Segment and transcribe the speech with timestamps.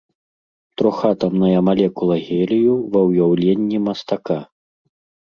[0.81, 4.45] Трохатамная малекула гелію ва ўяўленні мастака.